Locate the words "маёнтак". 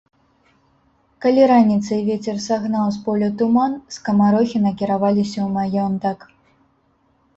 5.79-6.19